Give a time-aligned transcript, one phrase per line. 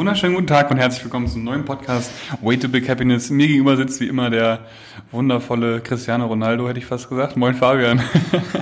[0.00, 2.10] wunderschönen guten Tag und herzlich willkommen zum neuen Podcast
[2.40, 3.28] Way to Big Happiness.
[3.28, 4.60] Mir gegenüber sitzt wie immer der
[5.10, 7.36] wundervolle Cristiano Ronaldo, hätte ich fast gesagt.
[7.36, 8.00] Moin Fabian.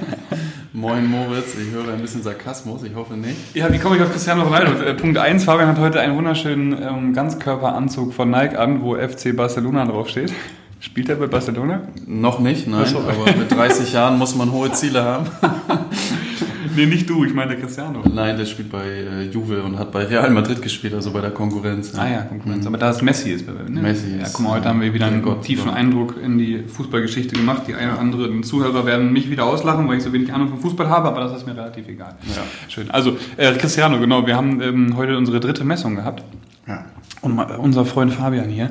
[0.73, 3.55] Moin Moritz, ich höre ein bisschen Sarkasmus, ich hoffe nicht.
[3.55, 4.83] Ja, wie komme ich auf Cristiano Ronaldo?
[4.83, 9.37] Äh, Punkt 1, Fabian hat heute einen wunderschönen ähm, Ganzkörperanzug von Nike an, wo FC
[9.37, 10.33] Barcelona draufsteht.
[10.81, 11.83] Spielt er bei Barcelona?
[12.05, 15.27] Noch nicht, nein, aber mit 30 Jahren muss man hohe Ziele haben.
[16.79, 18.05] Nee, nicht du, ich meine der Cristiano.
[18.09, 21.33] Nein, der spielt bei äh, Juve und hat bei Real Madrid gespielt, also bei der
[21.33, 21.93] Konkurrenz.
[21.99, 22.69] Ah ja, Konkurrenz.
[22.69, 23.83] Aber da ist Messi ist bei ne?
[23.83, 25.75] Messi Ja, ist, guck mal, heute haben wir wieder einen Gott, tiefen Gott.
[25.75, 27.63] Eindruck in die Fußballgeschichte gemacht.
[27.67, 30.61] Die ein oder anderen Zuhörer werden mich wieder auslachen, weil ich so wenig Ahnung von
[30.61, 32.15] Fußball habe, aber das ist mir relativ egal.
[32.29, 32.43] Ja.
[32.69, 32.89] Schön.
[32.93, 36.23] Also, äh, Cristiano, genau, wir haben ähm, heute unsere dritte Messung gehabt.
[36.69, 36.85] Ja.
[37.23, 38.71] Und unser Freund Fabian hier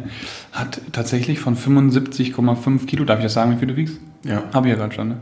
[0.54, 4.00] hat tatsächlich von 75,5 Kilo, darf ich das sagen, wie viel du wiegst?
[4.24, 4.44] ja.
[4.54, 5.18] Habe ich ja gerade schon, ne?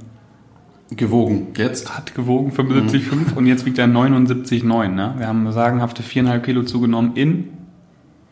[0.92, 1.48] Gewogen.
[1.58, 1.98] Jetzt?
[1.98, 4.88] Hat gewogen 75,5 und jetzt wiegt er 79,9.
[4.90, 5.16] Ne?
[5.18, 7.50] Wir haben sagenhafte 4,5 Kilo zugenommen in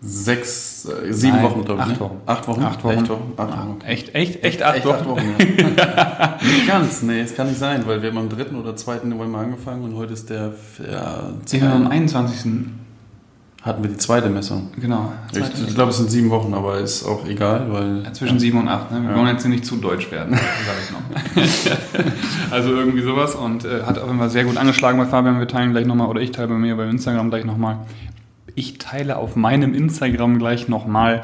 [0.06, 1.88] Sechs, äh, sieben Nein, Wochen, glaube ich.
[1.88, 2.00] acht ne?
[2.02, 2.22] Wochen.
[2.26, 2.62] Acht Wochen?
[2.64, 2.98] Acht Wochen.
[2.98, 3.34] Echt Wochen?
[3.38, 3.82] Acht Wochen.
[3.86, 4.96] echt, echt, echt acht Echt Wochen.
[4.96, 5.24] acht Wochen,
[5.78, 6.38] ja.
[6.44, 8.54] nicht ganz, nee, es kann nicht sein, weil wir haben am 3.
[8.58, 9.06] oder 2.
[9.06, 10.52] November angefangen und heute ist der,
[10.92, 12.52] ja, Sie haben am 21.
[13.64, 14.70] hatten wir die zweite Messung.
[14.80, 15.14] Genau.
[15.32, 18.04] Ich, ich glaube, es sind sieben Wochen, aber ist auch egal, weil...
[18.04, 18.92] Ja, Zwischen 7 und 8.
[18.92, 19.02] Ne?
[19.04, 19.16] Wir Ja.
[19.16, 22.52] wollen jetzt nicht zu deutsch werden, sage ich noch.
[22.52, 25.40] also irgendwie sowas und äh, hat auf jeden Fall sehr gut angeschlagen bei Fabian.
[25.40, 27.80] Wir teilen gleich nochmal, oder ich teile bei mir bei Instagram gleich nochmal.
[28.56, 31.24] Ich teile auf meinem Instagram gleich nochmal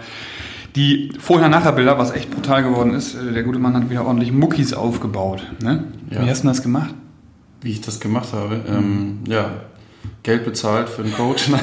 [0.76, 3.16] die Vorher-Nachher-Bilder, was echt brutal geworden ist.
[3.16, 5.44] Äh, Der gute Mann hat wieder ordentlich Muckis aufgebaut.
[5.62, 5.84] Ne?
[6.10, 6.94] Wie hast du das gemacht?
[7.62, 9.52] Wie ich das gemacht habe, ähm, ja,
[10.24, 11.48] Geld bezahlt für einen Coach.
[11.50, 11.62] Nein.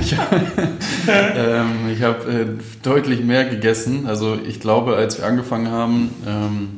[0.00, 0.12] ich
[1.08, 2.46] ähm, ich habe äh,
[2.82, 4.06] deutlich mehr gegessen.
[4.06, 6.68] Also ich glaube, als wir angefangen haben, ähm,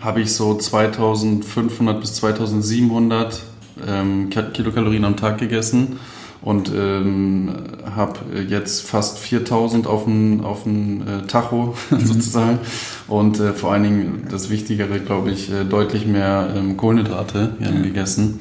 [0.00, 3.42] habe ich so 2500 bis 2700
[3.86, 5.98] ähm, Ki- Kilokalorien am Tag gegessen
[6.42, 7.50] und ähm,
[7.94, 12.60] habe jetzt fast 4000 auf dem auf dem, äh, Tacho sozusagen
[13.08, 17.82] und äh, vor allen Dingen das Wichtigere, glaube ich, äh, deutlich mehr ähm, Kohlenhydrate ähm,
[17.82, 18.40] gegessen.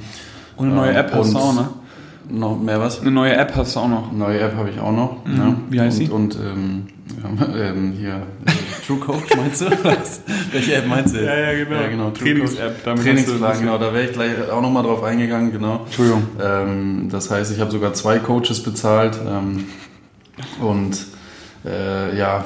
[0.59, 1.69] Und eine neue Ähm, App hast du auch, ne?
[2.31, 3.01] Noch mehr was?
[3.01, 4.11] Eine neue App hast du auch noch.
[4.11, 5.25] Neue App habe ich auch noch.
[5.25, 5.37] Mhm.
[5.37, 5.55] Ja.
[5.69, 6.39] Wie heißt und, sie?
[6.39, 6.87] Und ähm,
[7.59, 9.65] ähm, hier äh, True Coach meinst du?
[10.51, 11.27] Welche App meinst du jetzt?
[11.27, 11.81] Ja, ja, genau.
[11.81, 12.09] Ja, genau.
[12.11, 13.77] Trainings-App, Trainingsplan, genau.
[13.77, 15.81] Da wäre ich gleich auch nochmal drauf eingegangen, genau.
[15.85, 16.23] Entschuldigung.
[16.41, 19.65] Ähm, das heißt, ich habe sogar zwei Coaches bezahlt ähm,
[20.61, 21.05] und
[21.65, 22.45] äh, ja,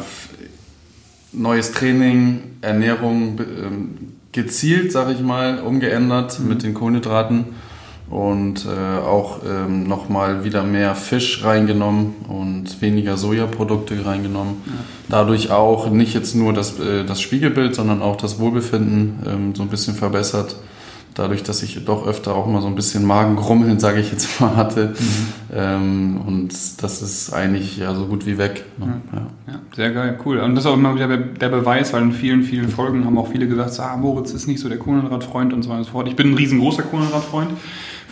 [1.34, 3.98] neues Training, Ernährung ähm,
[4.32, 6.48] gezielt, sage ich mal, umgeändert Mhm.
[6.48, 7.46] mit den Kohlenhydraten
[8.10, 14.56] und äh, auch ähm, nochmal wieder mehr Fisch reingenommen und weniger Sojaprodukte reingenommen.
[15.10, 19.64] Dadurch auch nicht jetzt nur das, äh, das Spiegelbild, sondern auch das Wohlbefinden ähm, so
[19.64, 20.56] ein bisschen verbessert.
[21.16, 24.56] Dadurch, dass ich doch öfter auch mal so ein bisschen Magengrummeln, sage ich jetzt mal,
[24.56, 24.94] hatte.
[25.54, 28.66] Ähm, und das ist eigentlich ja so gut wie weg.
[28.80, 29.02] Ne?
[29.14, 29.54] Ja.
[29.54, 30.40] Ja, sehr geil, cool.
[30.40, 33.28] Und das ist auch immer wieder der Beweis, weil in vielen, vielen Folgen haben auch
[33.28, 36.08] viele gesagt, ah, Moritz ist nicht so der Kohlenhydratfreund und so weiter und so fort.
[36.08, 37.52] Ich bin ein riesengroßer Kohlenhydratfreund,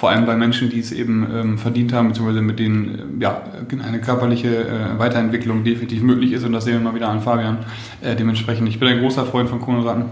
[0.01, 3.44] vor allem bei Menschen, die es eben ähm, verdient haben, beziehungsweise mit denen äh, ja,
[3.85, 7.59] eine körperliche äh, Weiterentwicklung definitiv möglich ist und das sehen wir mal wieder an Fabian.
[8.01, 10.06] Äh, dementsprechend, ich bin ein großer Freund von Kohlenhydraten.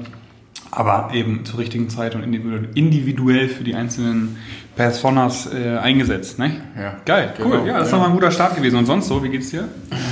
[0.70, 4.38] Aber eben zur richtigen Zeit und individuell, für die einzelnen
[4.76, 6.38] Personas äh, eingesetzt.
[6.38, 6.52] Ne?
[6.78, 6.98] Ja.
[7.06, 7.50] Geil, cool.
[7.50, 7.98] Genau, ja, das ist ja.
[7.98, 8.78] nochmal ein guter Start gewesen.
[8.78, 9.70] Und sonst so, wie geht's dir?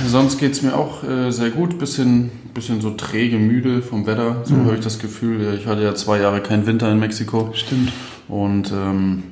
[0.08, 1.78] Sonst geht's mir auch äh, sehr gut.
[1.78, 4.40] Bisschen, bisschen so träge, müde vom Wetter.
[4.42, 5.56] So habe ich das Gefühl.
[5.56, 7.52] Ich hatte ja zwei Jahre keinen Winter in Mexiko.
[7.54, 7.92] Stimmt.
[8.26, 9.22] Und ähm,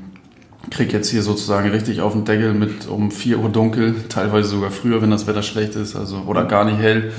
[0.71, 4.71] krieg jetzt hier sozusagen richtig auf den Deckel mit um 4 Uhr dunkel, teilweise sogar
[4.71, 7.13] früher, wenn das Wetter schlecht ist, also oder gar nicht hell.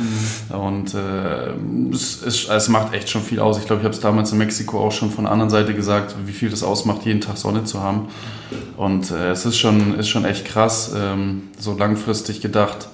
[0.49, 1.51] Und äh,
[1.93, 3.57] es, es, es macht echt schon viel aus.
[3.57, 6.15] Ich glaube, ich habe es damals in Mexiko auch schon von der anderen Seite gesagt,
[6.25, 8.07] wie viel das ausmacht, jeden Tag Sonne zu haben.
[8.75, 12.89] Und äh, es ist schon, ist schon echt krass, ähm, so langfristig gedacht.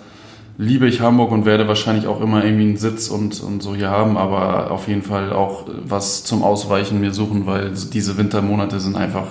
[0.57, 3.89] Liebe ich Hamburg und werde wahrscheinlich auch immer irgendwie einen Sitz und, und so hier
[3.89, 8.95] haben, aber auf jeden Fall auch was zum Ausweichen mir suchen, weil diese Wintermonate sind
[8.95, 9.25] einfach,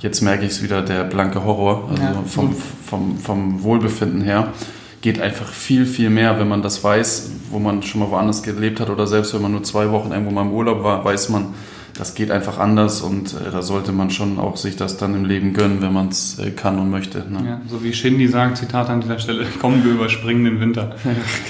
[0.00, 1.88] jetzt merke ich es wieder, der blanke Horror.
[1.90, 2.14] Also Ja.
[2.24, 2.54] vom,
[2.86, 4.52] vom, vom Wohlbefinden her
[5.00, 8.78] geht einfach viel, viel mehr, wenn man das weiß, wo man schon mal woanders gelebt
[8.78, 11.46] hat oder selbst wenn man nur zwei Wochen irgendwo mal im Urlaub war, weiß man,
[11.96, 15.24] das geht einfach anders und äh, da sollte man schon auch sich das dann im
[15.24, 17.18] Leben gönnen, wenn man es äh, kann und möchte.
[17.30, 17.42] Ne?
[17.46, 20.96] Ja, so wie Shindy sagt, Zitat an dieser Stelle, kommen wir überspringen den Winter.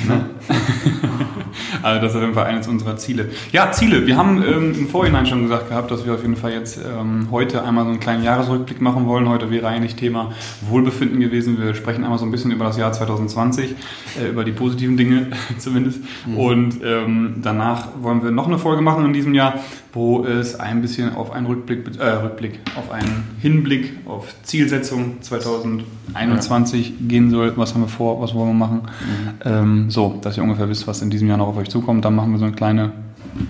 [0.07, 0.25] Ne?
[1.83, 3.29] also das ist auf jeden Fall eines unserer Ziele.
[3.53, 4.07] Ja, Ziele.
[4.07, 7.29] Wir haben ähm, im Vorhinein schon gesagt gehabt, dass wir auf jeden Fall jetzt ähm,
[7.31, 9.29] heute einmal so einen kleinen Jahresrückblick machen wollen.
[9.29, 10.33] Heute wäre eigentlich Thema
[10.63, 11.61] Wohlbefinden gewesen.
[11.61, 13.75] Wir sprechen einmal so ein bisschen über das Jahr 2020,
[14.21, 15.29] äh, über die positiven Dinge
[15.59, 16.01] zumindest.
[16.37, 19.55] Und ähm, danach wollen wir noch eine Folge machen in diesem Jahr,
[19.93, 26.89] wo es ein bisschen auf einen Rückblick, äh, Rückblick, auf einen Hinblick auf Zielsetzung 2021
[26.89, 26.95] ja.
[27.09, 27.57] gehen soll.
[27.57, 28.83] Was haben wir vor, was wollen wir machen?
[28.83, 29.29] Mhm.
[29.45, 32.05] Ähm, so, dass ihr ungefähr wisst, was in diesem Jahr noch auf euch zukommt.
[32.05, 32.93] Dann machen wir so eine kleine,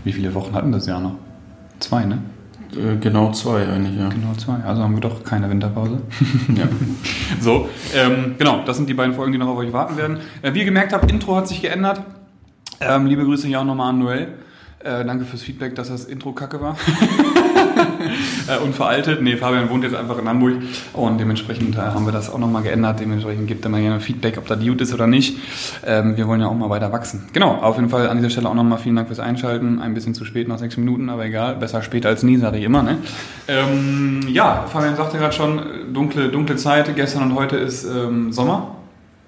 [0.05, 1.15] wie viele Wochen hatten das Jahr noch?
[1.79, 2.19] Zwei, ne?
[2.77, 4.09] Äh, genau zwei eigentlich, ja.
[4.09, 4.63] Genau zwei.
[4.65, 6.01] Also haben wir doch keine Winterpause.
[6.57, 6.65] ja.
[7.41, 10.19] So, ähm, genau, das sind die beiden Folgen, die noch auf euch warten werden.
[10.43, 12.03] Äh, wie ihr gemerkt habt, Intro hat sich geändert.
[12.81, 14.29] Ähm, liebe Grüße hier auch nochmal an Noel.
[14.83, 16.75] Äh, danke fürs Feedback, dass das Intro kacke war.
[18.49, 19.21] äh, und veraltet.
[19.21, 20.55] Nee, Fabian wohnt jetzt einfach in Hamburg
[20.95, 22.99] und dementsprechend äh, haben wir das auch nochmal geändert.
[22.99, 25.37] Dementsprechend gibt er mal gerne Feedback, ob da gut ist oder nicht.
[25.87, 27.29] Ähm, wir wollen ja auch mal weiter wachsen.
[27.35, 29.81] Genau, auf jeden Fall an dieser Stelle auch nochmal vielen Dank fürs Einschalten.
[29.81, 31.57] Ein bisschen zu spät, nach sechs Minuten, aber egal.
[31.57, 32.83] Besser spät als nie, sage ich immer.
[32.83, 32.97] Ne?
[33.49, 35.61] Ähm, ja, Fabian sagte gerade schon,
[35.93, 36.97] dunkle, dunkle Zeit.
[36.97, 38.77] Gestern und heute ist ähm, Sommer.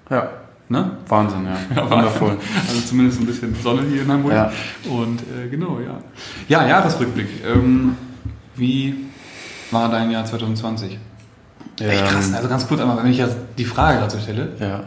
[0.09, 0.29] Ja.
[0.73, 0.91] Ne?
[1.07, 1.57] Wahnsinn, ja.
[1.75, 2.35] ja Wundervoll.
[2.67, 4.33] Also zumindest ein bisschen Sonne hier in Hamburg.
[4.33, 4.51] Ja.
[4.89, 5.99] Und äh, genau, ja.
[6.49, 7.27] Ja, Jahresrückblick.
[7.45, 7.95] Ähm,
[8.55, 8.95] wie
[9.69, 10.97] war dein Jahr 2020?
[11.79, 12.33] Ähm, Echt krass.
[12.33, 14.53] Also ganz kurz einmal, wenn ich jetzt die Frage dazu stelle.
[14.59, 14.67] Ja.
[14.67, 14.83] ja.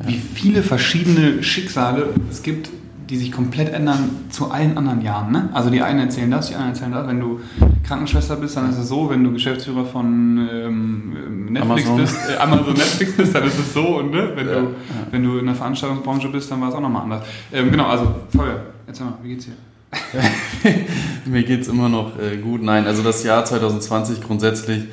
[0.00, 2.68] Wie viele verschiedene Schicksale es gibt,
[3.08, 5.32] die sich komplett ändern zu allen anderen Jahren.
[5.32, 5.48] Ne?
[5.54, 7.06] Also die einen erzählen das, die anderen erzählen das.
[7.06, 7.40] Wenn du
[7.86, 9.08] Krankenschwester bist, dann ist es so.
[9.08, 11.96] Wenn du Geschäftsführer von ähm, Netflix Amazon.
[11.96, 13.98] bist, äh, Amazon Netflix bist, dann ist es so.
[13.98, 14.32] Und ne?
[14.34, 14.74] wenn, ja, du,
[15.10, 17.24] wenn du in der Veranstaltungsbranche bist, dann war es auch nochmal anders.
[17.52, 19.54] Ähm, genau, also Feuer, erzähl mal, wie geht's dir?
[21.24, 22.62] Mir geht es immer noch äh, gut.
[22.62, 24.84] Nein, also das Jahr 2020 grundsätzlich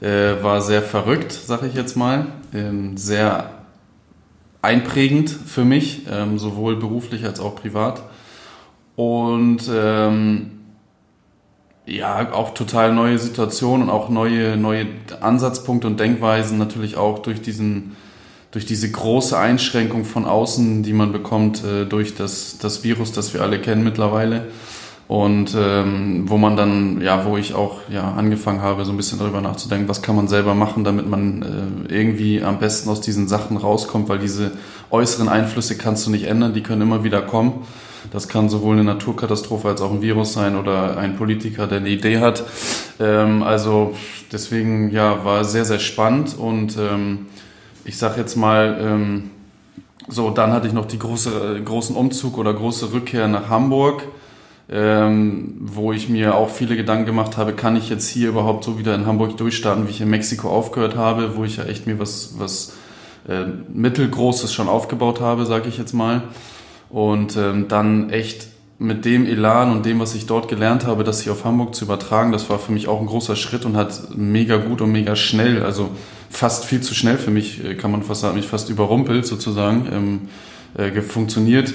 [0.00, 2.28] äh, war sehr verrückt, sag ich jetzt mal.
[2.54, 3.57] Ähm, sehr
[4.62, 8.02] einprägend für mich, ähm, sowohl beruflich als auch privat.
[8.96, 10.50] Und ähm,
[11.86, 14.86] ja, auch total neue Situationen und auch neue, neue
[15.20, 17.96] Ansatzpunkte und Denkweisen natürlich auch durch diesen
[18.50, 23.34] durch diese große Einschränkung von außen, die man bekommt äh, durch das, das Virus, das
[23.34, 24.46] wir alle kennen mittlerweile.
[25.08, 29.18] Und ähm, wo man dann, ja, wo ich auch ja, angefangen habe, so ein bisschen
[29.18, 33.26] darüber nachzudenken, was kann man selber machen, damit man äh, irgendwie am besten aus diesen
[33.26, 34.52] Sachen rauskommt, weil diese
[34.90, 37.66] äußeren Einflüsse kannst du nicht ändern, die können immer wieder kommen.
[38.12, 41.88] Das kann sowohl eine Naturkatastrophe als auch ein Virus sein oder ein Politiker, der eine
[41.88, 42.44] Idee hat.
[43.00, 43.94] Ähm, also
[44.30, 47.28] deswegen ja, war sehr, sehr spannend und ähm,
[47.86, 49.30] ich sag jetzt mal, ähm,
[50.06, 54.04] so, dann hatte ich noch die große, großen Umzug oder große Rückkehr nach Hamburg
[54.70, 58.78] ähm, wo ich mir auch viele Gedanken gemacht habe, kann ich jetzt hier überhaupt so
[58.78, 61.98] wieder in Hamburg durchstarten, wie ich in Mexiko aufgehört habe, wo ich ja echt mir
[61.98, 62.74] was, was
[63.26, 66.22] äh, Mittelgroßes schon aufgebaut habe, sage ich jetzt mal.
[66.90, 68.48] Und ähm, dann echt
[68.78, 71.84] mit dem Elan und dem, was ich dort gelernt habe, das hier auf Hamburg zu
[71.84, 75.16] übertragen, das war für mich auch ein großer Schritt und hat mega gut und mega
[75.16, 75.90] schnell, also
[76.30, 79.88] fast viel zu schnell für mich, äh, kann man fast sagen, mich fast überrumpelt sozusagen,
[79.90, 80.28] ähm,
[80.76, 81.72] äh, funktioniert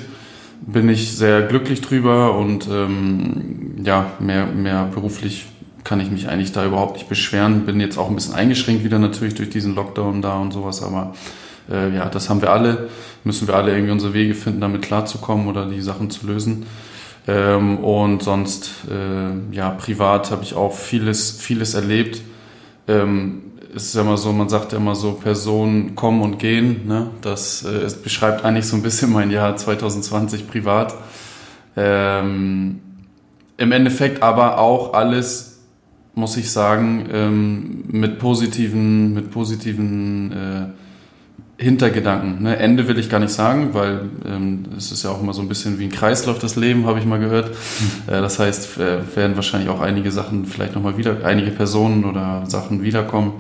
[0.66, 5.46] bin ich sehr glücklich drüber und ähm, ja, mehr, mehr beruflich
[5.84, 7.66] kann ich mich eigentlich da überhaupt nicht beschweren.
[7.66, 11.14] Bin jetzt auch ein bisschen eingeschränkt wieder natürlich durch diesen Lockdown da und sowas, aber
[11.70, 12.90] äh, ja, das haben wir alle.
[13.24, 16.66] Müssen wir alle irgendwie unsere Wege finden, damit klarzukommen oder die Sachen zu lösen.
[17.28, 22.22] Ähm, und sonst, äh, ja, privat habe ich auch vieles, vieles erlebt.
[22.88, 26.88] Ähm, ist ja immer so, man sagt ja immer so, Personen kommen und gehen.
[26.88, 27.10] Ne?
[27.22, 30.94] Das äh, beschreibt eigentlich so ein bisschen mein Jahr 2020 privat.
[31.76, 32.80] Ähm,
[33.58, 35.62] Im Endeffekt aber auch alles,
[36.14, 40.66] muss ich sagen, ähm, mit positiven, mit positiven äh,
[41.64, 42.44] Hintergedanken.
[42.44, 42.58] Ne?
[42.58, 45.48] Ende will ich gar nicht sagen, weil ähm, es ist ja auch immer so ein
[45.48, 47.50] bisschen wie ein Kreislauf das Leben, habe ich mal gehört.
[47.50, 48.14] Mhm.
[48.14, 52.44] Äh, das heißt, äh, werden wahrscheinlich auch einige Sachen vielleicht nochmal wieder, einige Personen oder
[52.48, 53.34] Sachen wiederkommen.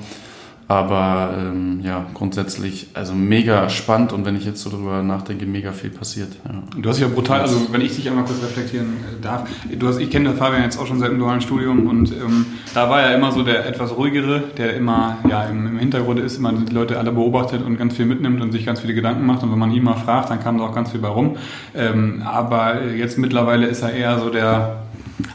[0.67, 5.71] Aber ähm, ja, grundsätzlich, also mega spannend und wenn ich jetzt so drüber nachdenke, mega
[5.71, 6.29] viel passiert.
[6.45, 6.81] Ja.
[6.81, 9.99] Du hast ja brutal, also wenn ich dich einmal kurz reflektieren äh, darf, du hast,
[9.99, 13.15] ich kenne Fabian jetzt auch schon seit dem dualen Studium und ähm, da war er
[13.15, 16.97] immer so der etwas ruhigere, der immer ja im, im, Hintergrund ist, immer die Leute
[16.97, 19.71] alle beobachtet und ganz viel mitnimmt und sich ganz viele Gedanken macht und wenn man
[19.71, 21.35] ihn mal fragt, dann kam da auch ganz viel bei rum.
[21.75, 24.82] Ähm, aber jetzt mittlerweile ist er eher so der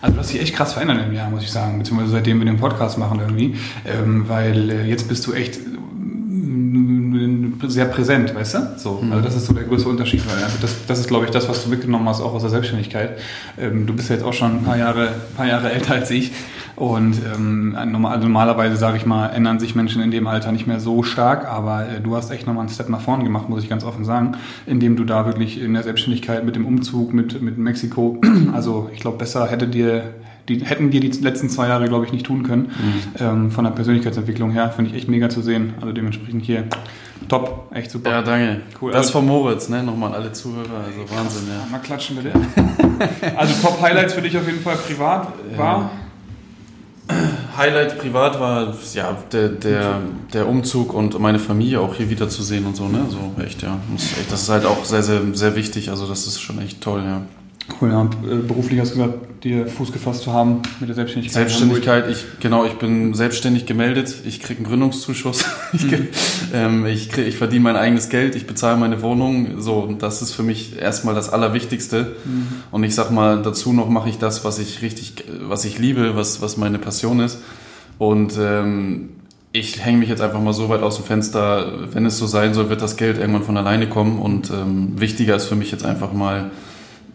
[0.00, 2.46] also du hast dich echt krass verändert im Jahr, muss ich sagen, beziehungsweise seitdem wir
[2.46, 3.56] den Podcast machen irgendwie,
[3.86, 5.60] ähm, weil äh, jetzt bist du echt äh,
[7.68, 8.74] sehr präsent, weißt du?
[8.76, 9.12] So, mhm.
[9.12, 11.48] also das ist so der größte Unterschied, weil also das, das ist, glaube ich, das,
[11.48, 13.18] was du mitgenommen hast, auch aus der Selbstständigkeit.
[13.58, 16.32] Ähm, du bist ja jetzt auch schon ein paar Jahre, paar Jahre älter als ich
[16.78, 20.78] und ähm, normal, normalerweise, sage ich mal, ändern sich Menschen in dem Alter nicht mehr
[20.78, 23.68] so stark, aber äh, du hast echt nochmal einen Step nach vorn gemacht, muss ich
[23.68, 27.58] ganz offen sagen, indem du da wirklich in der Selbstständigkeit mit dem Umzug mit, mit
[27.58, 28.20] Mexiko,
[28.54, 30.14] also ich glaube, besser hätte dir
[30.48, 32.62] die hätten dir die letzten zwei Jahre, glaube ich, nicht tun können.
[32.62, 33.02] Mhm.
[33.20, 35.74] Ähm, von der Persönlichkeitsentwicklung her finde ich echt mega zu sehen.
[35.78, 36.64] Also dementsprechend hier
[37.28, 38.10] Top, echt super.
[38.10, 38.62] Ja, danke.
[38.80, 38.92] Cool.
[38.92, 39.82] Das von Moritz, ne?
[39.82, 41.18] Nochmal an alle Zuhörer, also Krass.
[41.18, 41.70] Wahnsinn, ja.
[41.70, 42.32] Mal klatschen bitte.
[43.36, 45.90] also Top-Highlights für dich auf jeden Fall privat war?
[47.56, 50.00] Highlight privat war ja der, der,
[50.32, 53.06] der Umzug und meine Familie auch hier wiederzusehen und so, ne?
[53.10, 53.78] So echt, ja.
[54.30, 55.90] Das ist, halt auch sehr, sehr, sehr wichtig.
[55.90, 57.22] Also das ist schon echt toll, ja.
[57.80, 58.00] Cool, ja.
[58.00, 61.48] Und äh, beruflich hast du gesagt, dir Fuß gefasst zu haben mit der Selbstständigkeit.
[61.48, 66.08] Selbstständigkeit, ich, genau, ich bin selbstständig gemeldet, ich kriege einen Gründungszuschuss, ich, mhm.
[66.52, 70.22] ähm, ich, krieg, ich verdiene mein eigenes Geld, ich bezahle meine Wohnung, so, und das
[70.22, 72.16] ist für mich erstmal das Allerwichtigste.
[72.24, 72.48] Mhm.
[72.70, 76.16] Und ich sag mal, dazu noch mache ich das, was ich richtig, was ich liebe,
[76.16, 77.38] was, was meine Passion ist.
[77.98, 79.10] Und ähm,
[79.52, 82.54] ich hänge mich jetzt einfach mal so weit aus dem Fenster, wenn es so sein
[82.54, 84.18] soll, wird das Geld irgendwann von alleine kommen.
[84.18, 86.50] Und ähm, wichtiger ist für mich jetzt einfach mal,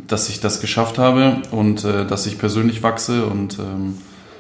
[0.08, 3.98] dass ich das geschafft habe und äh, dass ich persönlich wachse und ähm,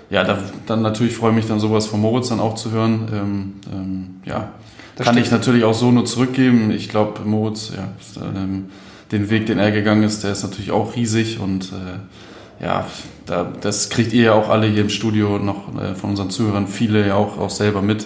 [0.09, 3.07] ja, da, dann natürlich freue ich mich dann sowas von Moritz dann auch zu hören.
[3.11, 4.51] Ähm, ähm, ja,
[4.95, 6.69] das kann ich natürlich auch so nur zurückgeben.
[6.69, 7.87] Ich glaube, Moritz, ja,
[8.21, 8.65] ähm,
[9.11, 12.85] den Weg, den er gegangen ist, der ist natürlich auch riesig und äh, ja,
[13.25, 16.67] da, das kriegt ihr ja auch alle hier im Studio noch äh, von unseren Zuhörern
[16.67, 18.05] viele ja auch, auch selber mit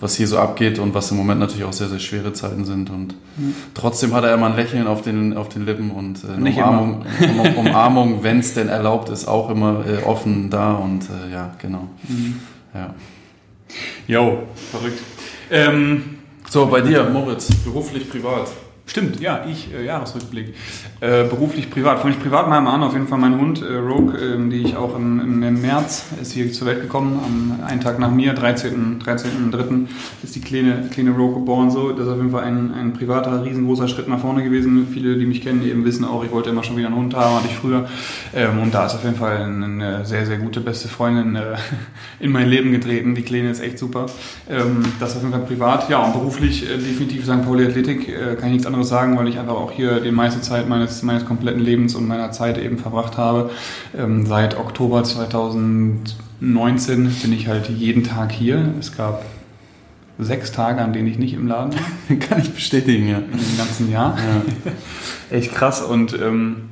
[0.00, 2.90] was hier so abgeht und was im Moment natürlich auch sehr, sehr schwere Zeiten sind.
[2.90, 3.54] Und mhm.
[3.74, 7.06] trotzdem hat er immer ein Lächeln auf den, auf den Lippen und äh, eine Umarmung,
[7.20, 11.54] um, Umarmung wenn es denn erlaubt ist, auch immer äh, offen da und äh, ja,
[11.58, 11.88] genau.
[12.08, 12.40] Mhm.
[12.74, 12.94] Ja.
[14.06, 15.00] Jo, verrückt.
[15.50, 18.48] Ähm, so, bei dir, Moritz, beruflich, privat.
[18.88, 20.54] Stimmt, ja, ich, äh, Jahresrückblick.
[21.00, 21.98] Äh, beruflich, privat.
[21.98, 24.76] Fange ich privat mal an, auf jeden Fall mein Hund, äh, Rogue, äh, die ich
[24.76, 29.00] auch im, im, März, ist hier zur Welt gekommen, am einen Tag nach mir, 13.3.
[29.50, 29.88] 13
[30.22, 31.70] ist die kleine, kleine Rogue geboren.
[31.72, 31.90] So.
[31.90, 34.86] Das ist auf jeden Fall ein, ein privater, riesengroßer Schritt nach vorne gewesen.
[34.90, 37.34] Viele, die mich kennen, eben wissen auch, ich wollte immer schon wieder einen Hund haben,
[37.34, 37.88] hatte ich früher.
[38.34, 41.56] Ähm, und da ist auf jeden Fall eine sehr, sehr gute, beste Freundin äh,
[42.20, 43.16] in mein Leben getreten.
[43.16, 44.06] Die Kleine ist echt super.
[44.48, 45.90] Ähm, das auf jeden Fall privat.
[45.90, 47.44] Ja, und beruflich äh, definitiv St.
[47.44, 50.42] Pauli Athletik, kann ich nichts anderes anderes sagen, weil ich einfach auch hier die meiste
[50.42, 53.50] Zeit meines, meines kompletten Lebens und meiner Zeit eben verbracht habe.
[53.96, 56.04] Ähm, seit Oktober 2019
[57.22, 58.74] bin ich halt jeden Tag hier.
[58.78, 59.24] Es gab
[60.18, 62.16] sechs Tage, an denen ich nicht im Laden war.
[62.28, 63.20] Kann ich bestätigen, ja.
[63.20, 64.16] Dem ganzen Jahr.
[64.16, 64.42] Ja.
[65.36, 66.68] Echt krass und ähm,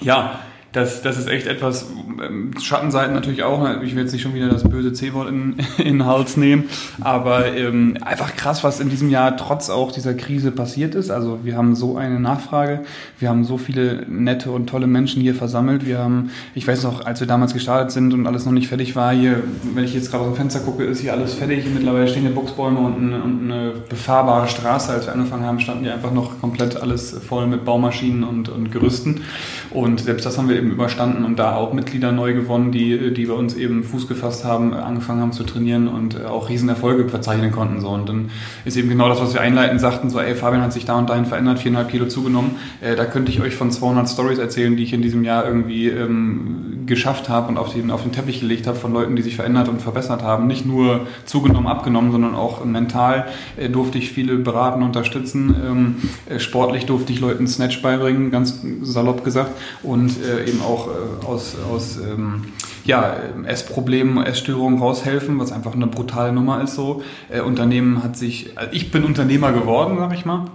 [0.00, 0.38] ja,
[0.72, 1.86] das, das ist echt etwas,
[2.22, 5.84] ähm, Schattenseiten natürlich auch, ich will jetzt nicht schon wieder das böse C-Wort in, in
[5.84, 6.64] den Hals nehmen,
[7.00, 11.10] aber ähm, einfach krass, was in diesem Jahr trotz auch dieser Krise passiert ist.
[11.10, 12.80] Also wir haben so eine Nachfrage,
[13.18, 15.86] wir haben so viele nette und tolle Menschen hier versammelt.
[15.86, 18.94] Wir haben, ich weiß noch, als wir damals gestartet sind und alles noch nicht fertig
[18.94, 19.42] war, hier,
[19.74, 21.64] wenn ich jetzt gerade aus dem Fenster gucke, ist hier alles fertig.
[21.72, 24.92] Mittlerweile stehen hier Boxbäume und eine, und eine befahrbare Straße.
[24.92, 28.70] Als wir angefangen haben, standen hier einfach noch komplett alles voll mit Baumaschinen und, und
[28.70, 29.22] Gerüsten.
[29.70, 33.26] Und selbst das haben wir eben überstanden und da auch Mitglieder neu gewonnen, die, die
[33.26, 37.50] bei uns eben Fuß gefasst haben, angefangen haben zu trainieren und äh, auch Riesenerfolge verzeichnen
[37.50, 37.80] konnten.
[37.80, 37.88] So.
[37.88, 38.30] Und dann
[38.64, 41.10] ist eben genau das, was wir einleitend sagten, so, ey, Fabian hat sich da und
[41.10, 42.52] dahin verändert, viereinhalb Kilo zugenommen.
[42.80, 45.88] Äh, da könnte ich euch von 200 Stories erzählen, die ich in diesem Jahr irgendwie
[45.88, 49.36] ähm, geschafft habe und auf den, auf den Teppich gelegt habe von Leuten, die sich
[49.36, 50.46] verändert und verbessert haben.
[50.46, 55.54] Nicht nur zugenommen, abgenommen, sondern auch mental äh, durfte ich viele beraten, unterstützen.
[55.64, 55.96] Ähm,
[56.28, 59.52] äh, sportlich durfte ich Leuten Snatch beibringen, ganz salopp gesagt.
[59.82, 62.52] Und äh, eben auch äh, aus, aus ähm,
[62.84, 67.02] ja, Essproblemen, Essstörungen raushelfen, was einfach eine brutale Nummer ist so.
[67.28, 70.46] Äh, Unternehmen hat sich, also ich bin Unternehmer geworden, sag ich mal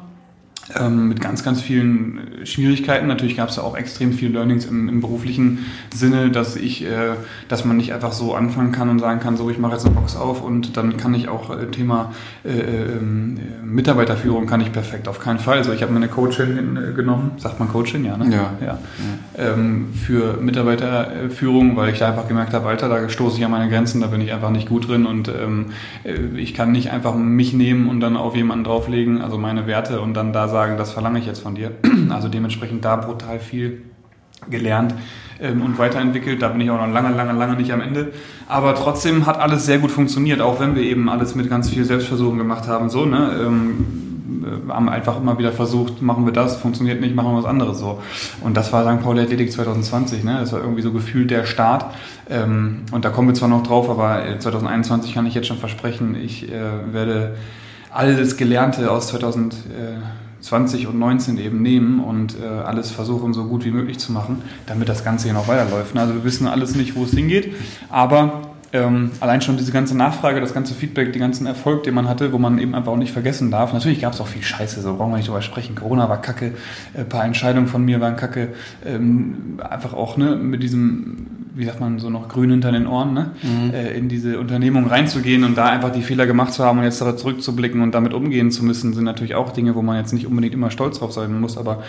[0.79, 3.08] ähm, mit ganz, ganz vielen äh, Schwierigkeiten.
[3.08, 7.15] Natürlich gab es ja auch extrem viel Learnings im, im beruflichen Sinne, dass ich, äh,
[7.50, 9.96] dass man nicht einfach so anfangen kann und sagen kann, so ich mache jetzt eine
[9.96, 12.13] Box auf und dann kann ich auch äh, Thema
[12.46, 15.08] äh, ähm, äh, Mitarbeiterführung kann ich perfekt.
[15.10, 15.58] Auf keinen Fall.
[15.58, 18.34] Also ich habe meine Coachin äh, genommen, sagt man Coachin, ja, ne?
[18.34, 18.53] Ja.
[18.62, 18.67] ja.
[18.67, 18.79] ja.
[19.38, 23.70] Ähm, für Mitarbeiterführung, weil ich da einfach gemerkt habe, Alter, da stoße ich an meine
[23.70, 25.72] Grenzen, da bin ich einfach nicht gut drin und ähm,
[26.36, 30.13] ich kann nicht einfach mich nehmen und dann auf jemanden drauflegen, also meine Werte und
[30.13, 31.72] dann da sagen, das verlange ich jetzt von dir.
[32.10, 33.81] Also dementsprechend da brutal viel
[34.50, 34.93] gelernt
[35.39, 36.41] ähm, und weiterentwickelt.
[36.41, 38.13] Da bin ich auch noch lange, lange, lange nicht am Ende.
[38.48, 41.86] Aber trotzdem hat alles sehr gut funktioniert, auch wenn wir eben alles mit ganz viel
[41.86, 42.89] Selbstversuchen gemacht haben.
[42.89, 43.31] So, ne?
[43.41, 47.45] Ähm, äh, haben einfach immer wieder versucht, machen wir das, funktioniert nicht, machen wir was
[47.45, 48.00] anderes so.
[48.41, 49.03] Und das war St.
[49.03, 50.38] Pauli Athletik 2020, ne?
[50.39, 51.86] Das war irgendwie so gefühlt der Start.
[52.29, 56.15] Ähm, und da kommen wir zwar noch drauf, aber 2021 kann ich jetzt schon versprechen,
[56.15, 57.36] ich äh, werde
[57.91, 59.55] alles Gelernte aus 2000
[60.43, 64.41] 20 und 19 eben nehmen und äh, alles versuchen, so gut wie möglich zu machen,
[64.65, 65.95] damit das Ganze hier noch weiterläuft.
[65.97, 67.55] Also wir wissen alles nicht, wo es hingeht,
[67.89, 72.10] aber ähm, allein schon diese ganze Nachfrage, das ganze Feedback, den ganzen Erfolg, den man
[72.10, 73.72] hatte, wo man eben einfach auch nicht vergessen darf.
[73.72, 75.75] Natürlich gab es auch viel Scheiße, so brauchen wir nicht drüber sprechen.
[75.75, 76.53] Corona war kacke,
[76.94, 78.50] ein äh, paar Entscheidungen von mir waren kacke.
[78.86, 83.13] Ähm, einfach auch ne, mit diesem wie sagt man, so noch grün hinter den Ohren,
[83.13, 83.32] ne?
[83.44, 83.74] Mhm.
[83.74, 87.00] Äh, in diese Unternehmung reinzugehen und da einfach die Fehler gemacht zu haben und jetzt
[87.00, 90.25] darauf zurückzublicken und damit umgehen zu müssen, sind natürlich auch Dinge, wo man jetzt nicht
[90.25, 91.58] unbedingt immer stolz drauf sein muss.
[91.58, 91.84] Aber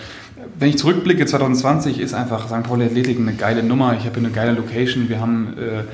[0.58, 2.62] wenn ich zurückblicke, 2020 ist einfach St.
[2.64, 3.96] Pauli Athletik eine geile Nummer.
[3.98, 5.08] Ich habe eine geile Location.
[5.08, 5.84] Wir haben äh,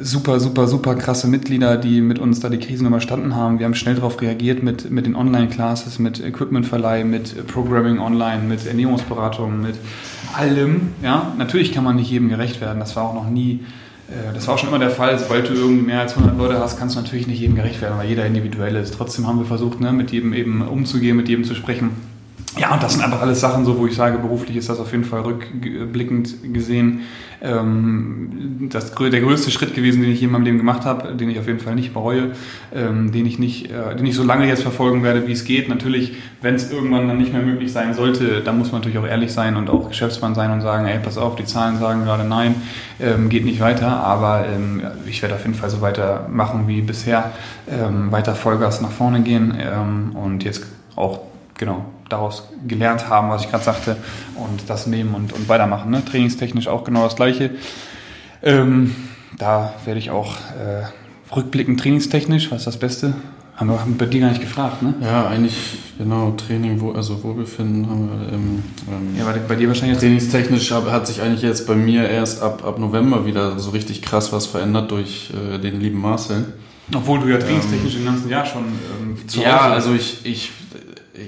[0.00, 3.58] super, super, super krasse Mitglieder, die mit uns da die Krisen überstanden haben.
[3.58, 8.66] Wir haben schnell darauf reagiert mit, mit den Online-Classes, mit Equipmentverleih, mit Programming online, mit
[8.66, 9.76] Ernährungsberatung, mit
[10.34, 10.92] allem.
[11.02, 12.78] Ja, natürlich kann man nicht jedem gerecht werden.
[12.78, 13.60] Das war auch noch nie,
[14.08, 15.18] äh, das war auch schon immer der Fall.
[15.18, 17.98] Sobald du irgendwie mehr als 100 Leute hast, kannst du natürlich nicht jedem gerecht werden,
[17.98, 18.94] weil jeder individuell ist.
[18.94, 21.90] Trotzdem haben wir versucht, ne, mit jedem eben umzugehen, mit jedem zu sprechen.
[22.58, 24.92] Ja, und das sind einfach alles Sachen, so wo ich sage, beruflich ist das auf
[24.92, 27.00] jeden Fall rückblickend gesehen
[27.42, 31.28] ähm, das, der größte Schritt gewesen, den ich je in meinem Leben gemacht habe, den
[31.28, 32.32] ich auf jeden Fall nicht bereue,
[32.74, 35.68] ähm, den ich nicht, äh, den ich so lange jetzt verfolgen werde, wie es geht.
[35.68, 39.06] Natürlich, wenn es irgendwann dann nicht mehr möglich sein sollte, dann muss man natürlich auch
[39.06, 42.24] ehrlich sein und auch Geschäftsmann sein und sagen, ey, pass auf, die Zahlen sagen gerade
[42.24, 42.54] nein,
[43.00, 47.32] ähm, geht nicht weiter, aber ähm, ich werde auf jeden Fall so weitermachen wie bisher,
[47.68, 51.20] ähm, weiter Vollgas nach vorne gehen ähm, und jetzt auch
[51.58, 53.96] genau daraus gelernt haben, was ich gerade sagte,
[54.36, 55.90] und das nehmen und, und weitermachen.
[55.90, 56.04] Ne?
[56.04, 57.50] Trainingstechnisch auch genau das Gleiche.
[58.42, 58.94] Ähm,
[59.38, 63.14] da werde ich auch äh, rückblicken, trainingstechnisch, was ist das Beste?
[63.56, 64.94] Haben wir, haben bei dir gar nicht gefragt, ne?
[65.02, 65.56] Ja, eigentlich,
[65.98, 68.32] genau, Training, wo, also Wohlbefinden haben wir.
[68.32, 69.98] Ähm, ähm, ja, bei, bei dir wahrscheinlich.
[69.98, 74.32] Trainingstechnisch hat sich eigentlich jetzt bei mir erst ab, ab November wieder so richtig krass
[74.32, 76.54] was verändert durch äh, den lieben Marcel.
[76.94, 80.24] Obwohl du ja trainingstechnisch ähm, im ganzen Jahr schon ähm, zu Ja, Hause also ich,
[80.24, 80.50] ich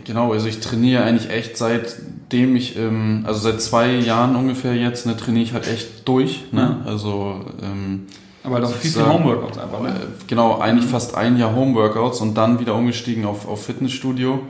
[0.04, 5.04] Genau, also ich trainiere eigentlich echt seitdem ich, ähm, also seit zwei Jahren ungefähr jetzt,
[5.04, 6.44] ne, trainiere ich halt echt durch.
[6.52, 6.78] Ne?
[6.80, 6.88] Mhm.
[6.88, 8.06] Also ähm,
[8.44, 9.88] aber doch viel, viel Homeworkouts einfach, ne?
[9.88, 10.90] Äh, genau, eigentlich mhm.
[10.90, 14.40] fast ein Jahr Homeworkouts und dann wieder umgestiegen auf, auf Fitnessstudio.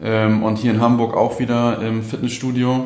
[0.00, 2.84] Ähm, und hier in Hamburg auch wieder im Fitnessstudio.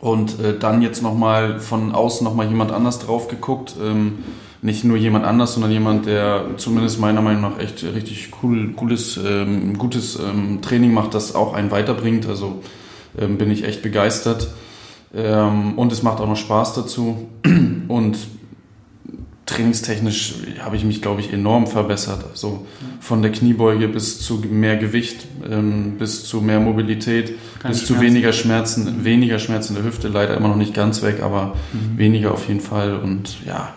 [0.00, 3.74] Und äh, dann jetzt nochmal von außen nochmal jemand anders drauf geguckt.
[3.82, 4.18] Ähm,
[4.64, 9.20] nicht nur jemand anders, sondern jemand, der zumindest meiner Meinung nach echt richtig cool, cooles,
[9.22, 12.26] ähm, gutes ähm, Training macht, das auch einen weiterbringt.
[12.26, 12.62] Also
[13.18, 14.48] ähm, bin ich echt begeistert.
[15.14, 17.28] Ähm, und es macht auch noch Spaß dazu.
[17.88, 18.16] Und
[19.44, 22.24] trainingstechnisch habe ich mich, glaube ich, enorm verbessert.
[22.30, 22.64] Also
[23.00, 27.86] von der Kniebeuge bis zu mehr Gewicht, ähm, bis zu mehr Mobilität, Keine bis Schmerzen.
[27.86, 31.54] zu weniger Schmerzen, weniger Schmerzen in der Hüfte, leider immer noch nicht ganz weg, aber
[31.74, 31.98] mhm.
[31.98, 32.98] weniger auf jeden Fall.
[32.98, 33.74] Und ja,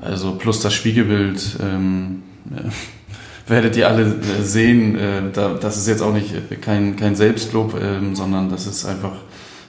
[0.00, 2.22] also plus das Spiegelbild ähm,
[2.54, 2.70] äh,
[3.50, 4.96] werdet ihr alle äh, sehen.
[4.96, 8.86] Äh, da, das ist jetzt auch nicht äh, kein, kein Selbstlob, äh, sondern das ist
[8.86, 9.12] einfach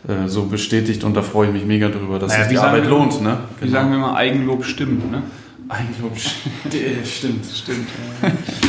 [0.08, 2.88] äh, so bestätigt und da freue ich mich mega drüber, dass naja, sich die Arbeit
[2.88, 3.22] lohnt.
[3.22, 3.38] Ne?
[3.60, 3.80] Wie genau.
[3.80, 5.12] sagen wir mal, Eigenlob stimmt.
[5.12, 5.24] Ne?
[5.72, 6.18] Eigenlob
[7.06, 7.88] stimmt, stimmt.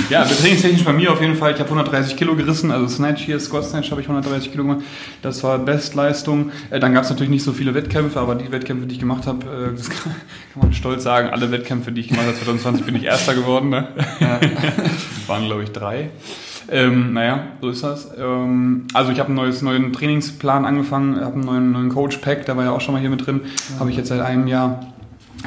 [0.08, 1.52] ja, trainingstechnisch bei mir auf jeden Fall.
[1.52, 4.84] Ich habe 130 Kilo gerissen, also Snatch hier, Squat Snatch habe ich 130 Kilo gemacht.
[5.20, 6.52] Das war Bestleistung.
[6.70, 9.26] Äh, dann gab es natürlich nicht so viele Wettkämpfe, aber die Wettkämpfe, die ich gemacht
[9.26, 10.14] habe, äh, das kann,
[10.52, 11.30] kann, man stolz sagen.
[11.30, 13.70] Alle Wettkämpfe, die ich gemacht habe 2020, bin ich Erster geworden.
[13.70, 13.88] Ne?
[14.20, 14.38] Ja.
[15.26, 16.10] Waren, glaube ich, drei.
[16.70, 18.12] Ähm, naja, so ist das.
[18.16, 22.56] Ähm, also ich habe einen neues, neuen Trainingsplan angefangen, habe einen neuen, neuen Coach-Pack, der
[22.56, 23.40] war ja auch schon mal hier mit drin.
[23.44, 23.80] Ja.
[23.80, 24.92] Habe ich jetzt seit einem Jahr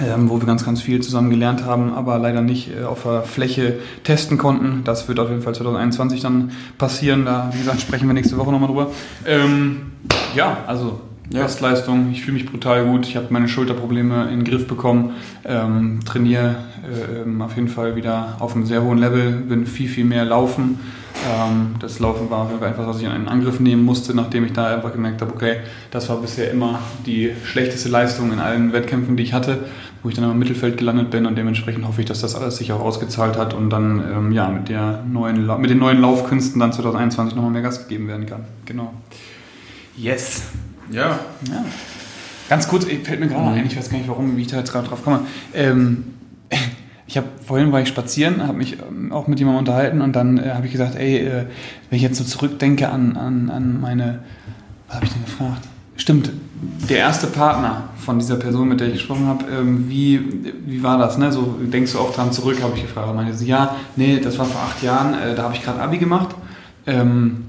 [0.02, 3.24] ähm, wo wir ganz, ganz viel zusammen gelernt haben, aber leider nicht äh, auf der
[3.24, 4.84] Fläche testen konnten.
[4.84, 7.26] Das wird auf jeden Fall 2021 dann passieren.
[7.26, 8.92] Da, wie gesagt, sprechen wir nächste Woche nochmal drüber.
[9.26, 9.94] Ähm,
[10.36, 11.44] ja, also ja.
[11.44, 12.10] Bestleistung.
[12.12, 13.08] Ich fühle mich brutal gut.
[13.08, 15.12] Ich habe meine Schulterprobleme in den Griff bekommen.
[15.46, 19.32] Ähm, trainiere äh, ähm, auf jeden Fall wieder auf einem sehr hohen Level.
[19.32, 20.80] Bin viel, viel mehr laufen.
[21.28, 24.76] Ähm, das Laufen war einfach, was ich in einen Angriff nehmen musste, nachdem ich da
[24.76, 25.58] einfach gemerkt habe, okay,
[25.92, 29.66] das war bisher immer die schlechteste Leistung in allen Wettkämpfen, die ich hatte,
[30.04, 32.72] wo ich dann im Mittelfeld gelandet bin und dementsprechend hoffe ich, dass das alles sich
[32.72, 36.74] auch ausgezahlt hat und dann ähm, ja, mit, der neuen, mit den neuen Laufkünsten dann
[36.74, 38.46] 2021 nochmal mehr Gas gegeben werden kann.
[38.66, 38.94] Genau.
[39.98, 40.44] Yes.
[40.92, 41.20] Ja.
[41.50, 41.66] ja.
[42.50, 43.56] Ganz kurz, fällt mir gerade mhm.
[43.56, 45.22] ein, ich weiß gar nicht warum, wie ich da jetzt gerade drauf komme.
[45.54, 46.04] Ähm,
[47.16, 50.38] ich habe vorhin war ich spazieren, habe mich ähm, auch mit jemandem unterhalten und dann
[50.38, 51.46] äh, habe ich gesagt, ey, äh,
[51.90, 54.20] wenn ich jetzt so zurückdenke an, an, an meine,
[54.88, 55.62] was habe ich denn gefragt?
[55.96, 56.30] Stimmt,
[56.90, 60.98] der erste Partner von dieser Person, mit der ich gesprochen habe, ähm, wie, wie war
[60.98, 61.18] das?
[61.18, 61.32] Ne?
[61.32, 63.08] So denkst du oft dran zurück, habe ich gefragt.
[63.08, 65.80] Und meinte sie, ja, nee, das war vor acht Jahren, äh, da habe ich gerade
[65.80, 66.36] Abi gemacht.
[66.86, 67.46] Ähm,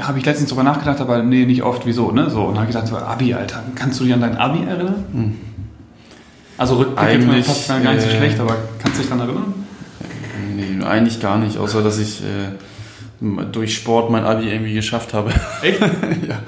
[0.00, 2.30] habe ich letztens drüber nachgedacht, aber nee, nicht oft, wieso, ne?
[2.30, 5.04] So, und habe ich gesagt, so, Abi, Alter, kannst du dich an dein Abi erinnern?
[5.12, 5.36] Hm.
[6.60, 9.54] Also rückblickend passt gar nicht so äh, schlecht, aber kannst du dich daran erinnern?
[10.54, 15.32] Nee, eigentlich gar nicht, außer dass ich äh, durch Sport mein Abi irgendwie geschafft habe.
[15.62, 15.80] Echt?
[16.28, 16.40] ja.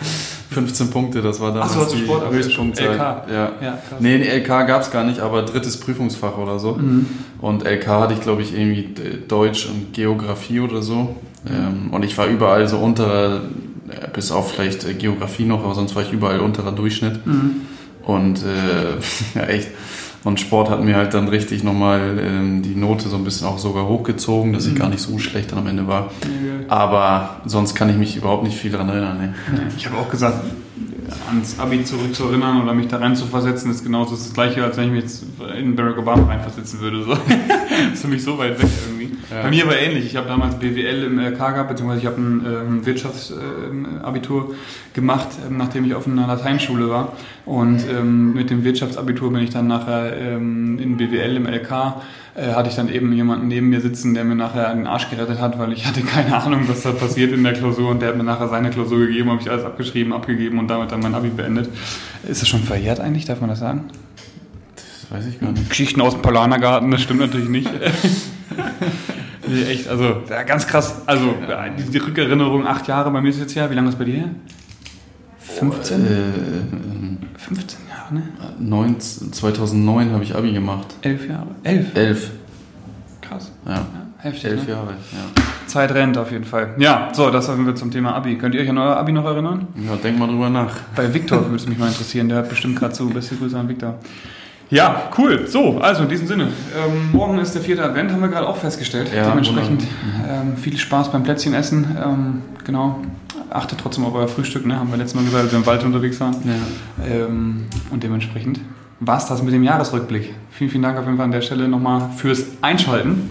[0.50, 2.88] 15 Punkte, das war damals Ach, so, die Sport, Höchstpunktzahl.
[2.88, 2.98] LK.
[2.98, 3.52] Ja.
[3.62, 6.74] ja nee, LK gab es gar nicht, aber drittes Prüfungsfach oder so.
[6.74, 7.06] Mhm.
[7.40, 8.90] Und LK hatte ich, glaube ich, irgendwie
[9.26, 11.16] Deutsch und Geografie oder so.
[11.44, 11.90] Mhm.
[11.90, 13.40] und ich war überall so unter,
[14.12, 17.26] bis auf vielleicht Geografie noch, aber sonst war ich überall unterer Durchschnitt.
[17.26, 17.62] Mhm.
[18.04, 18.98] Und äh,
[19.38, 19.68] ja, echt.
[20.24, 23.58] Und Sport hat mir halt dann richtig nochmal ähm, die Note so ein bisschen auch
[23.58, 26.10] sogar hochgezogen, dass ich gar nicht so schlecht dann am Ende war.
[26.68, 29.18] Aber sonst kann ich mich überhaupt nicht viel daran erinnern.
[29.18, 29.34] Ne?
[29.76, 30.44] Ich habe auch gesagt,
[31.28, 34.86] ans Abi zurückzuerinnern oder mich da rein zu versetzen, ist genauso das Gleiche, als wenn
[34.86, 35.24] ich mich jetzt
[35.58, 37.02] in Barack Obama reinversetzen würde.
[37.02, 37.10] So.
[37.14, 38.91] das ist für mich so weit weg irgendwie.
[39.32, 39.42] Ja.
[39.42, 40.04] Bei mir aber ähnlich.
[40.06, 45.28] Ich habe damals BWL im LK gehabt, beziehungsweise ich habe ein ähm, Wirtschaftsabitur äh, gemacht,
[45.48, 47.12] ähm, nachdem ich auf einer Lateinschule war.
[47.46, 52.02] Und ähm, mit dem Wirtschaftsabitur bin ich dann nachher ähm, in BWL im LK
[52.34, 55.40] äh, hatte ich dann eben jemanden neben mir sitzen, der mir nachher den Arsch gerettet
[55.40, 58.16] hat, weil ich hatte keine Ahnung, was da passiert in der Klausur und der hat
[58.16, 61.28] mir nachher seine Klausur gegeben, habe ich alles abgeschrieben, abgegeben und damit dann mein Abi
[61.28, 61.68] beendet.
[62.26, 63.84] Ist das schon verjährt eigentlich, darf man das sagen?
[64.76, 65.68] Das weiß ich gar nicht.
[65.68, 67.70] Geschichten aus dem Polanergarten, das stimmt natürlich nicht.
[69.46, 71.02] nee, echt, also ja, ganz krass.
[71.06, 71.34] Also
[71.78, 74.04] die, die Rückerinnerung, acht Jahre, bei mir ist jetzt ja, wie lange ist es bei
[74.04, 74.30] dir her?
[75.38, 76.00] 15?
[76.00, 78.22] Oh, äh, 15 Jahre, ne?
[78.58, 80.86] 19, 2009 habe ich Abi gemacht.
[81.02, 81.48] Elf Jahre?
[81.62, 81.94] Elf?
[81.94, 82.30] Elf.
[83.20, 83.52] Krass.
[83.66, 83.72] Ja.
[83.72, 83.86] ja
[84.18, 84.70] heftig, Elf ne?
[84.70, 85.42] Jahre, ja.
[85.66, 86.74] Zeit rennt auf jeden Fall.
[86.78, 88.36] Ja, so, das haben wir zum Thema Abi.
[88.36, 89.68] Könnt ihr euch an euer Abi noch erinnern?
[89.86, 90.76] Ja, denk mal drüber nach.
[90.94, 93.08] Bei Viktor würde es mich mal interessieren, der hat bestimmt gerade zu.
[93.08, 93.98] Beste Grüße an Viktor.
[94.72, 95.46] Ja, cool.
[95.48, 96.44] So, also in diesem Sinne.
[96.44, 99.10] Ähm, morgen ist der vierte Advent, haben wir gerade auch festgestellt.
[99.14, 99.82] Ja, Dementsprechend
[100.26, 101.94] ähm, viel Spaß beim Plätzchenessen.
[102.02, 103.02] Ähm, genau.
[103.50, 104.78] Achtet trotzdem auf euer Frühstück, ne?
[104.78, 106.36] haben wir letztes Mal gesagt, als wir im Wald unterwegs waren.
[106.44, 107.06] Ja.
[107.06, 108.60] Ähm, und dementsprechend
[108.98, 110.34] war es das mit dem Jahresrückblick.
[110.50, 113.30] Vielen, vielen Dank auf jeden Fall an der Stelle nochmal fürs Einschalten.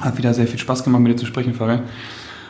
[0.00, 1.82] Hat wieder sehr viel Spaß gemacht, mit dir zu sprechen, Fabian.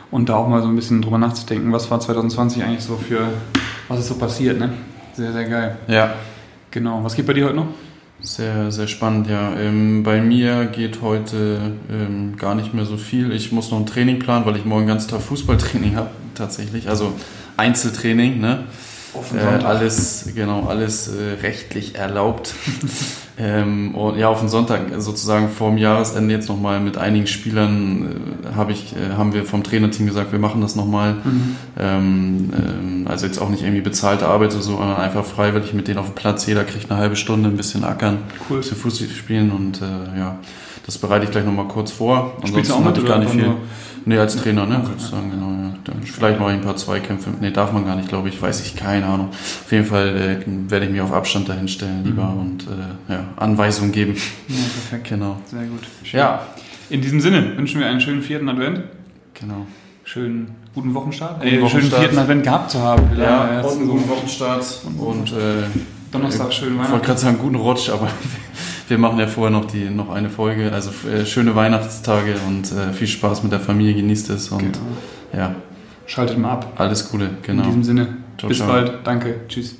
[0.09, 3.27] Und da auch mal so ein bisschen drüber nachzudenken, was war 2020 eigentlich so für,
[3.89, 4.69] was ist so passiert, ne?
[5.13, 5.77] Sehr, sehr geil.
[5.87, 6.15] Ja.
[6.71, 7.03] Genau.
[7.03, 7.67] Was geht bei dir heute noch?
[8.21, 9.53] Sehr, sehr spannend, ja.
[9.57, 13.33] Ähm, bei mir geht heute ähm, gar nicht mehr so viel.
[13.33, 16.89] Ich muss noch ein Training planen, weil ich morgen ganz Tag Fußballtraining habe, tatsächlich.
[16.89, 17.13] Also
[17.57, 18.63] Einzeltraining, ne?
[19.35, 22.53] Äh, alles, genau, alles äh, rechtlich erlaubt.
[23.37, 28.41] ähm, und ja, auf den Sonntag sozusagen vor dem Jahresende jetzt nochmal mit einigen Spielern
[28.43, 31.13] äh, hab ich, äh, haben wir vom Trainerteam gesagt, wir machen das nochmal.
[31.13, 31.55] Mhm.
[31.77, 35.87] Ähm, ähm, also jetzt auch nicht irgendwie bezahlte Arbeit oder so, sondern einfach freiwillig mit
[35.87, 36.45] denen auf dem Platz.
[36.45, 38.57] Jeder kriegt eine halbe Stunde ein bisschen ackern, cool.
[38.57, 40.37] bisschen Fußball spielen und äh, ja,
[40.85, 42.33] das bereite ich gleich nochmal kurz vor.
[42.45, 43.43] Spielst du auch mit, ich gar nicht viel.
[43.43, 43.57] Nur?
[44.05, 45.51] Nee, als Trainer, ne, sozusagen, genau.
[45.51, 45.62] Ja.
[45.83, 47.31] Dann vielleicht mache ich ein paar Zweikämpfe.
[47.41, 49.29] Nee, darf man gar nicht, glaube ich, weiß ich, keine Ahnung.
[49.29, 52.39] Auf jeden Fall äh, werde ich mich auf Abstand dahin stellen lieber mhm.
[52.39, 54.15] und äh, ja, Anweisungen geben.
[54.47, 55.09] Ja, perfekt.
[55.09, 55.37] Genau.
[55.45, 55.81] Sehr gut.
[56.03, 56.19] Schön.
[56.19, 56.47] Ja.
[56.89, 58.81] In diesem Sinne wünschen wir einen schönen vierten Advent.
[59.33, 59.65] Genau.
[60.05, 61.41] Schönen guten Wochenstart.
[61.41, 61.83] Guten äh, Wochenstart.
[61.83, 63.17] Schönen vierten Advent gehabt zu haben.
[63.17, 64.81] Ja, und einen guten Wochenstart.
[64.97, 65.63] Und, äh,
[66.11, 66.85] Donnerstag schön Weihnachten.
[66.85, 68.07] Ich wollte gerade sagen, guten Rutsch, aber
[68.87, 70.71] wir machen ja vorher noch, die, noch eine Folge.
[70.71, 74.77] Also äh, schöne Weihnachtstage und äh, viel Spaß mit der Familie, genießt es und genau.
[75.33, 75.55] ja.
[76.13, 76.73] Schaltet mal ab.
[76.75, 77.63] Alles Gute, genau.
[77.63, 78.67] In diesem Sinne, ciao, bis ciao.
[78.67, 78.99] bald.
[79.03, 79.77] Danke, tschüss.